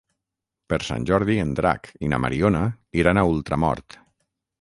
[0.71, 2.63] Per Sant Jordi en Drac i na Mariona
[3.03, 3.99] iran a Ultramort.